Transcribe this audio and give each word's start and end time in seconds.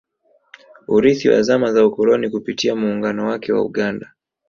Urithi 0.87 1.29
wa 1.29 1.41
zama 1.43 1.73
za 1.73 1.85
ukoloni 1.85 2.29
Kupitia 2.29 2.75
muungano 2.75 3.27
wake 3.27 3.53
wa 3.53 3.61
Uganda 3.61 4.13